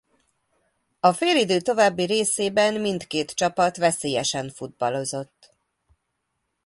A 0.99 1.13
félidő 1.13 1.61
további 1.61 2.03
részében 2.03 2.73
mindkét 2.81 3.31
csapat 3.31 3.77
veszélyesen 3.77 4.49
futballozott. 4.49 5.53